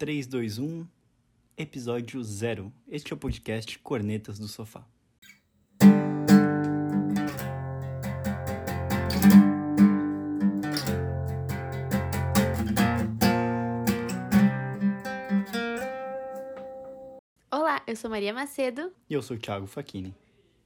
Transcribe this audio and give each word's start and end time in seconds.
3, 0.00 0.26
2, 0.26 0.58
1, 0.58 0.86
episódio 1.58 2.22
0. 2.24 2.72
Este 2.88 3.12
é 3.12 3.14
o 3.14 3.18
podcast 3.18 3.78
Cornetas 3.80 4.38
do 4.38 4.48
Sofá. 4.48 4.82
Olá, 17.50 17.82
eu 17.86 17.94
sou 17.94 18.08
Maria 18.08 18.32
Macedo 18.32 18.90
E 19.06 19.12
eu 19.12 19.20
sou 19.20 19.36
Thiago 19.36 19.66
Facchini. 19.66 20.14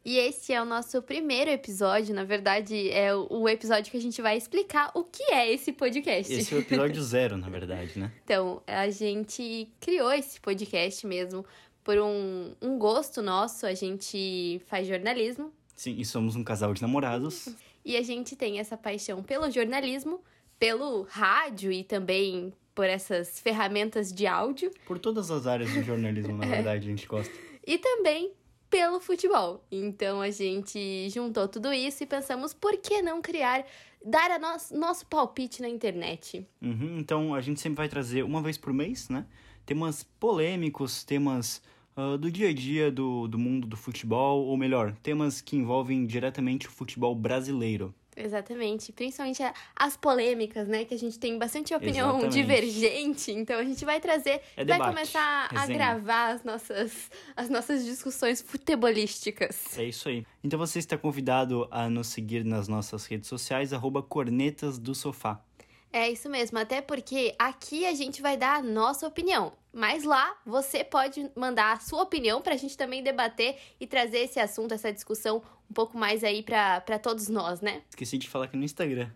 E 0.04 0.18
este 0.18 0.52
é 0.52 0.60
o 0.60 0.64
nosso 0.66 1.00
primeiro 1.02 1.50
episódio. 1.50 2.14
Na 2.14 2.24
verdade, 2.24 2.90
é 2.90 3.14
o 3.14 3.48
episódio 3.48 3.90
que 3.90 3.96
a 3.96 4.00
gente 4.00 4.20
vai 4.20 4.36
explicar 4.36 4.90
o 4.94 5.02
que 5.04 5.22
é 5.32 5.50
esse 5.50 5.72
podcast. 5.72 6.32
Esse 6.32 6.54
é 6.54 6.58
o 6.58 6.60
episódio 6.60 7.00
0, 7.02 7.36
na 7.38 7.48
verdade, 7.48 7.98
né? 7.98 8.12
Então, 8.24 8.62
a 8.66 8.90
gente 8.90 9.68
criou 9.80 10.12
esse 10.12 10.38
podcast 10.40 11.06
mesmo 11.06 11.44
por 11.82 11.98
um, 11.98 12.52
um 12.60 12.78
gosto 12.78 13.22
nosso. 13.22 13.66
A 13.66 13.72
gente 13.74 14.60
faz 14.66 14.86
jornalismo 14.86 15.52
Sim, 15.74 15.96
e 15.98 16.04
somos 16.04 16.36
um 16.36 16.44
casal 16.44 16.74
de 16.74 16.82
namorados. 16.82 17.48
e 17.84 17.96
a 17.96 18.02
gente 18.02 18.36
tem 18.36 18.58
essa 18.58 18.76
paixão 18.76 19.22
pelo 19.22 19.50
jornalismo, 19.50 20.22
pelo 20.58 21.02
rádio 21.02 21.72
e 21.72 21.82
também 21.82 22.52
por 22.74 22.84
essas 22.86 23.40
ferramentas 23.40 24.12
de 24.12 24.26
áudio. 24.26 24.70
Por 24.86 24.98
todas 24.98 25.30
as 25.30 25.46
áreas 25.46 25.72
do 25.72 25.82
jornalismo, 25.82 26.36
na 26.36 26.44
verdade, 26.46 26.86
a 26.86 26.90
gente 26.90 27.06
gosta. 27.06 27.32
e 27.66 27.78
também 27.78 28.32
pelo 28.74 28.98
futebol. 28.98 29.64
Então 29.70 30.20
a 30.20 30.30
gente 30.32 31.08
juntou 31.08 31.46
tudo 31.46 31.72
isso 31.72 32.02
e 32.02 32.06
pensamos 32.06 32.52
por 32.52 32.76
que 32.76 33.00
não 33.02 33.22
criar, 33.22 33.64
dar 34.04 34.32
a 34.32 34.38
nosso, 34.38 34.76
nosso 34.76 35.06
palpite 35.06 35.62
na 35.62 35.68
internet. 35.68 36.44
Uhum, 36.60 36.98
então 36.98 37.32
a 37.32 37.40
gente 37.40 37.60
sempre 37.60 37.76
vai 37.76 37.88
trazer 37.88 38.24
uma 38.24 38.42
vez 38.42 38.58
por 38.58 38.72
mês, 38.72 39.08
né? 39.08 39.26
Temas 39.64 40.02
polêmicos, 40.18 41.04
temas 41.04 41.62
ah, 41.96 42.16
do 42.16 42.28
dia 42.28 42.48
a 42.48 42.52
dia 42.52 42.90
do, 42.90 43.28
do 43.28 43.38
mundo 43.38 43.64
do 43.68 43.76
futebol, 43.76 44.44
ou 44.44 44.56
melhor, 44.56 44.92
temas 45.04 45.40
que 45.40 45.54
envolvem 45.54 46.04
diretamente 46.04 46.66
o 46.66 46.70
futebol 46.72 47.14
brasileiro. 47.14 47.94
Exatamente, 48.16 48.92
principalmente 48.92 49.42
as 49.74 49.96
polêmicas, 49.96 50.68
né? 50.68 50.84
Que 50.84 50.94
a 50.94 50.98
gente 50.98 51.18
tem 51.18 51.38
bastante 51.38 51.74
opinião 51.74 52.10
Exatamente. 52.10 52.32
divergente, 52.32 53.32
então 53.32 53.58
a 53.58 53.64
gente 53.64 53.84
vai 53.84 54.00
trazer, 54.00 54.40
É 54.56 54.64
vai 54.64 54.78
começar 54.78 55.48
a 55.50 55.60
resenha. 55.60 55.78
gravar 55.78 56.28
as 56.34 56.44
nossas, 56.44 57.10
as 57.36 57.50
nossas 57.50 57.84
discussões 57.84 58.40
futebolísticas. 58.40 59.76
É 59.78 59.84
isso 59.84 60.08
aí. 60.08 60.24
Então 60.42 60.58
você 60.58 60.78
está 60.78 60.96
convidado 60.96 61.66
a 61.70 61.88
nos 61.88 62.08
seguir 62.08 62.44
nas 62.44 62.68
nossas 62.68 63.06
redes 63.06 63.28
sociais, 63.28 63.72
arroba 63.72 64.02
cornetas 64.02 64.78
do 64.78 64.94
sofá. 64.94 65.40
É 65.96 66.10
isso 66.10 66.28
mesmo, 66.28 66.58
até 66.58 66.80
porque 66.82 67.36
aqui 67.38 67.86
a 67.86 67.94
gente 67.94 68.20
vai 68.20 68.36
dar 68.36 68.56
a 68.56 68.62
nossa 68.62 69.06
opinião. 69.06 69.52
Mas 69.72 70.02
lá 70.02 70.36
você 70.44 70.82
pode 70.82 71.30
mandar 71.36 71.72
a 71.72 71.78
sua 71.78 72.02
opinião 72.02 72.42
pra 72.42 72.56
gente 72.56 72.76
também 72.76 73.00
debater 73.00 73.56
e 73.78 73.86
trazer 73.86 74.18
esse 74.18 74.40
assunto, 74.40 74.74
essa 74.74 74.92
discussão 74.92 75.40
um 75.70 75.72
pouco 75.72 75.96
mais 75.96 76.24
aí 76.24 76.42
pra, 76.42 76.80
pra 76.80 76.98
todos 76.98 77.28
nós, 77.28 77.60
né? 77.60 77.82
Esqueci 77.88 78.18
de 78.18 78.28
falar 78.28 78.46
aqui 78.46 78.56
no 78.56 78.64
Instagram. 78.64 79.08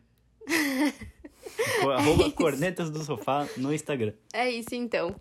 Co- 1.83 1.91
arroba 1.91 2.31
cornetas 2.31 2.91
do 2.91 3.03
sofá 3.03 3.45
no 3.57 3.75
Instagram. 3.75 4.13
É 4.33 4.49
isso 4.49 4.73
então. 4.75 5.15